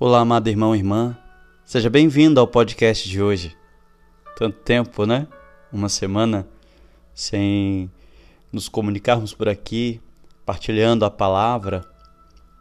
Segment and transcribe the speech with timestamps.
[0.00, 1.18] Olá, amado irmão e irmã.
[1.64, 3.56] Seja bem-vindo ao podcast de hoje.
[4.36, 5.26] Tanto tempo, né?
[5.72, 6.46] Uma semana
[7.12, 7.90] sem
[8.52, 10.00] nos comunicarmos por aqui,
[10.46, 11.84] partilhando a palavra.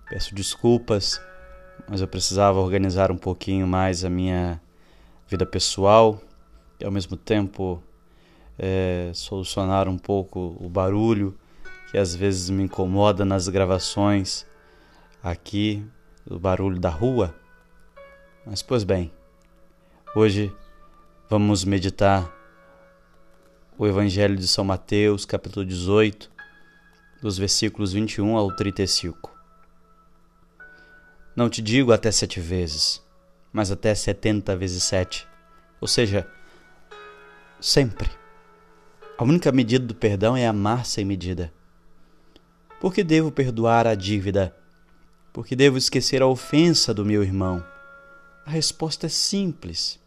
[0.10, 1.21] Peço desculpas,
[1.88, 4.60] mas eu precisava organizar um pouquinho mais a minha
[5.28, 6.20] vida pessoal
[6.80, 7.84] e, ao mesmo tempo,
[8.58, 11.38] é, solucionar um pouco o barulho
[11.92, 14.44] que às vezes me incomoda nas gravações
[15.22, 15.86] aqui
[16.28, 17.34] do barulho da rua.
[18.45, 19.12] Mas, pois bem,
[20.13, 20.53] hoje
[21.30, 22.30] vamos meditar
[23.77, 26.30] o Evangelho de São Mateus, capítulo 18,
[27.22, 29.31] dos versículos 21 ao 35.
[31.34, 33.02] Não te digo até sete vezes,
[33.53, 35.25] mas até setenta vezes sete,
[35.80, 36.28] ou seja,
[37.62, 38.09] sempre.
[39.17, 41.53] A única medida do perdão é amar sem medida.
[42.81, 44.56] Por que devo perdoar a dívida?
[45.38, 47.64] Porque devo esquecer a ofensa do meu irmão?
[48.44, 50.00] A resposta é simples.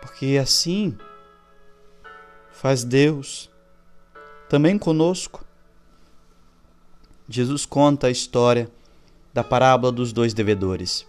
[0.00, 0.96] Porque assim
[2.52, 3.50] faz Deus
[4.48, 5.44] também conosco.
[7.28, 8.70] Jesus conta a história
[9.34, 11.04] da parábola dos dois devedores.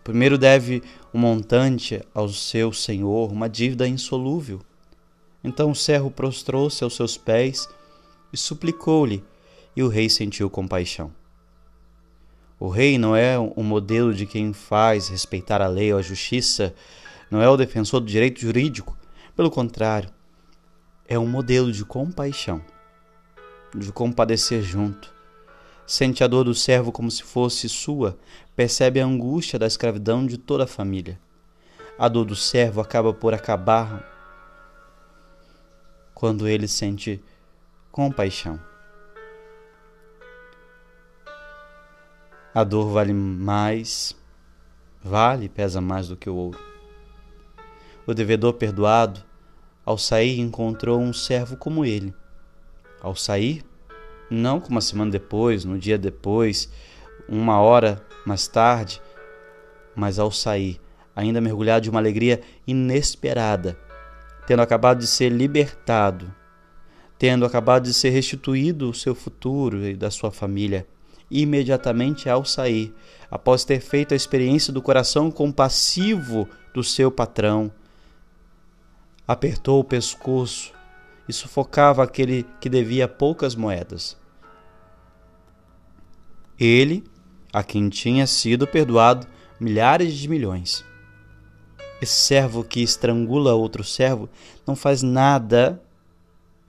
[0.00, 0.82] O primeiro deve
[1.14, 4.60] um montante ao seu senhor, uma dívida insolúvel.
[5.44, 7.68] Então o servo prostrou-se aos seus pés
[8.32, 9.22] e suplicou-lhe,
[9.76, 11.19] e o rei sentiu compaixão.
[12.60, 16.74] O rei não é o modelo de quem faz respeitar a lei ou a justiça,
[17.30, 18.94] não é o defensor do direito jurídico.
[19.34, 20.10] Pelo contrário,
[21.08, 22.62] é um modelo de compaixão,
[23.74, 25.10] de compadecer junto.
[25.86, 28.18] Sente a dor do servo como se fosse sua,
[28.54, 31.18] percebe a angústia da escravidão de toda a família.
[31.98, 34.06] A dor do servo acaba por acabar
[36.14, 37.24] quando ele sente
[37.90, 38.69] compaixão.
[42.52, 44.12] A dor vale mais,
[45.00, 46.58] vale, pesa mais do que o ouro.
[48.04, 49.22] O devedor perdoado,
[49.86, 52.12] ao sair, encontrou um servo como ele.
[53.00, 53.64] Ao sair,
[54.28, 56.68] não como uma semana depois, no dia depois,
[57.28, 59.00] uma hora mais tarde,
[59.94, 60.80] mas ao sair,
[61.14, 63.78] ainda mergulhado de uma alegria inesperada,
[64.44, 66.34] tendo acabado de ser libertado,
[67.16, 70.84] tendo acabado de ser restituído o seu futuro e da sua família
[71.30, 72.94] imediatamente ao sair,
[73.30, 77.70] após ter feito a experiência do coração compassivo do seu patrão.
[79.26, 80.72] Apertou o pescoço
[81.28, 84.16] e sufocava aquele que devia poucas moedas.
[86.58, 87.04] Ele,
[87.52, 89.26] a quem tinha sido perdoado
[89.58, 90.84] milhares de milhões.
[92.02, 94.28] Esse servo que estrangula outro servo
[94.66, 95.80] não faz nada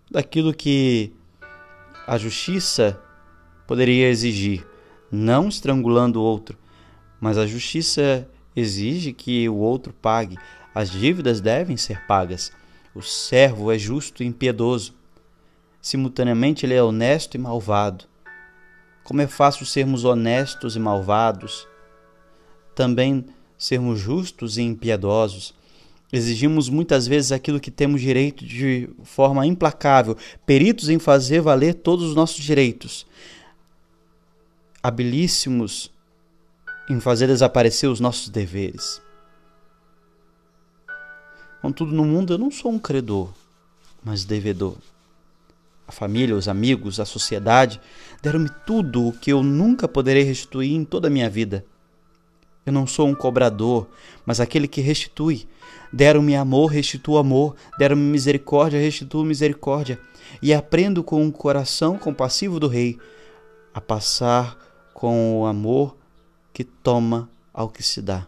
[0.09, 1.13] daquilo que
[2.05, 2.99] a justiça
[3.71, 4.67] poderia exigir,
[5.09, 6.57] não estrangulando o outro,
[7.21, 10.37] mas a justiça exige que o outro pague.
[10.75, 12.51] As dívidas devem ser pagas.
[12.93, 14.93] O servo é justo e impiedoso.
[15.81, 18.03] Simultaneamente, ele é honesto e malvado.
[19.05, 21.65] Como é fácil sermos honestos e malvados,
[22.75, 23.23] também
[23.57, 25.53] sermos justos e impiedosos.
[26.11, 32.03] Exigimos muitas vezes aquilo que temos direito de forma implacável, peritos em fazer valer todos
[32.03, 33.07] os nossos direitos
[34.83, 35.91] habilíssimos
[36.89, 39.01] em fazer desaparecer os nossos deveres.
[41.61, 43.31] Contudo, no mundo eu não sou um credor,
[44.03, 44.75] mas devedor.
[45.87, 47.79] A família, os amigos, a sociedade
[48.21, 51.65] deram-me tudo o que eu nunca poderei restituir em toda a minha vida.
[52.65, 53.87] Eu não sou um cobrador,
[54.25, 55.47] mas aquele que restitui.
[55.91, 57.55] Deram-me amor, restituo amor.
[57.77, 59.99] Deram-me misericórdia, restituo misericórdia.
[60.41, 62.97] E aprendo com o coração compassivo do Rei
[63.73, 64.57] a passar
[65.01, 65.97] com o amor
[66.53, 68.27] que toma ao que se dá.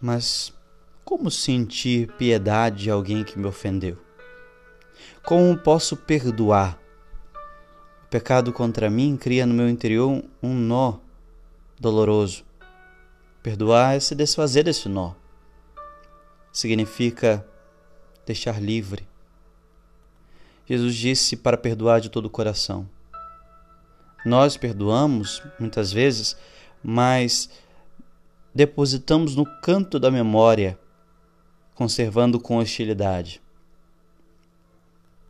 [0.00, 0.52] Mas
[1.04, 3.96] como sentir piedade de alguém que me ofendeu?
[5.24, 6.76] Como posso perdoar?
[8.02, 10.98] O pecado contra mim cria no meu interior um nó
[11.78, 12.44] doloroso.
[13.44, 15.12] Perdoar é se desfazer desse nó.
[16.52, 17.46] Significa
[18.26, 19.06] deixar livre,
[20.66, 22.88] Jesus disse para perdoar de todo o coração.
[24.24, 26.36] Nós perdoamos muitas vezes,
[26.82, 27.50] mas
[28.54, 30.78] depositamos no canto da memória,
[31.74, 33.42] conservando com hostilidade.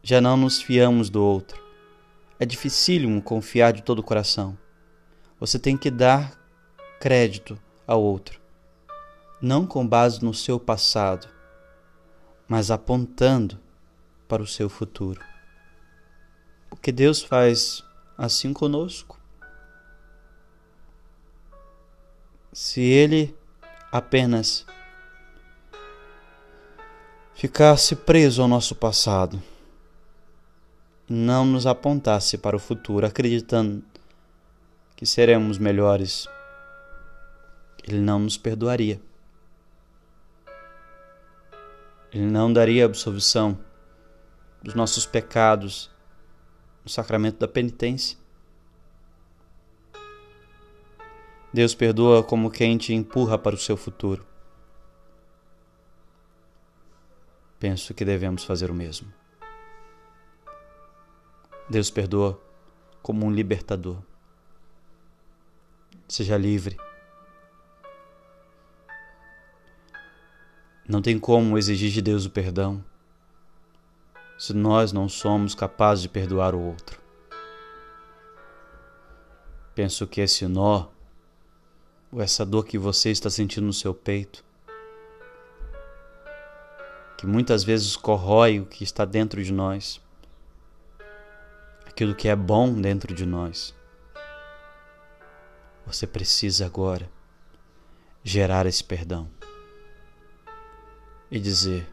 [0.02, 1.62] Já não nos fiamos do outro.
[2.38, 4.58] É dificílimo confiar de todo o coração.
[5.38, 6.38] Você tem que dar
[7.00, 8.40] crédito ao outro,
[9.40, 11.28] não com base no seu passado,
[12.46, 13.58] mas apontando
[14.32, 15.20] para o seu futuro.
[16.70, 17.84] Porque Deus faz
[18.16, 19.20] assim conosco.
[22.50, 23.36] Se Ele
[23.92, 24.64] apenas
[27.34, 29.42] ficasse preso ao nosso passado
[31.06, 33.84] e não nos apontasse para o futuro, acreditando
[34.96, 36.26] que seremos melhores,
[37.86, 38.98] Ele não nos perdoaria.
[42.10, 43.58] Ele não daria absolvição
[44.62, 45.90] dos nossos pecados
[46.84, 48.16] no sacramento da penitência.
[51.52, 54.24] Deus perdoa como quem te empurra para o seu futuro.
[57.58, 59.12] Penso que devemos fazer o mesmo.
[61.68, 62.40] Deus perdoa
[63.02, 64.02] como um libertador.
[66.08, 66.76] Seja livre.
[70.88, 72.84] Não tem como exigir de Deus o perdão
[74.42, 77.00] se nós não somos capazes de perdoar o outro.
[79.72, 80.88] Penso que esse nó,
[82.10, 84.44] ou essa dor que você está sentindo no seu peito,
[87.16, 90.00] que muitas vezes corrói o que está dentro de nós,
[91.86, 93.72] aquilo que é bom dentro de nós.
[95.86, 97.08] Você precisa agora
[98.24, 99.30] gerar esse perdão
[101.30, 101.91] e dizer: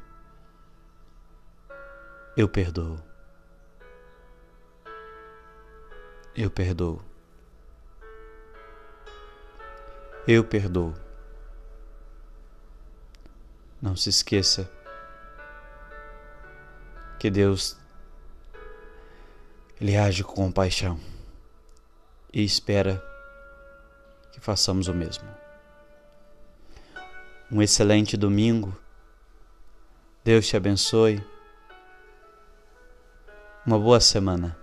[2.39, 2.97] Eu perdoo.
[6.33, 7.01] Eu perdoo.
[10.25, 10.93] Eu perdoo.
[13.81, 14.71] Não se esqueça
[17.19, 17.75] que Deus
[19.81, 20.97] ele age com compaixão
[22.31, 23.03] e espera
[24.31, 25.27] que façamos o mesmo.
[27.51, 28.73] Um excelente domingo
[30.23, 31.21] Deus te abençoe.
[33.65, 34.58] Uma boa semana.